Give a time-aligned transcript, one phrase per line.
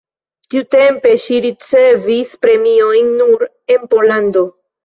[0.53, 4.47] Tiutempe ŝi ricevis premiojn nur en Pollando.